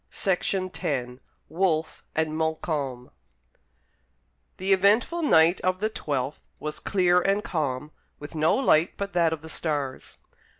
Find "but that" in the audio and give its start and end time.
8.97-9.31